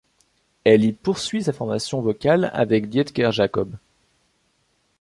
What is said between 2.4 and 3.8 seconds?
avec Dietger Jacob.